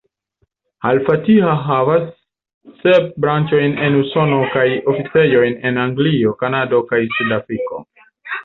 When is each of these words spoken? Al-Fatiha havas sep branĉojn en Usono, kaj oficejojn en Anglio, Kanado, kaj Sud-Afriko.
Al-Fatiha 0.91 1.51
havas 1.65 2.07
sep 2.79 3.05
branĉojn 3.27 3.77
en 3.89 3.99
Usono, 3.99 4.41
kaj 4.57 4.67
oficejojn 4.95 5.55
en 5.71 5.81
Anglio, 5.87 6.37
Kanado, 6.43 6.85
kaj 6.95 7.03
Sud-Afriko. 7.19 7.85